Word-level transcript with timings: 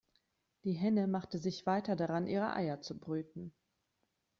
Die 0.63 0.71
Henne 0.73 1.05
machte 1.07 1.37
sich 1.37 1.67
weiter 1.67 1.95
daran, 1.95 2.25
ihre 2.25 2.55
Eier 2.55 2.81
zu 2.81 2.97
brüten. 2.97 3.53